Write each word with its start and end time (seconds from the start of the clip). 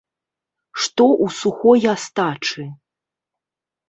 Што 0.85 1.05
у 1.25 1.27
сухой 1.41 1.83
астачы? 1.95 2.65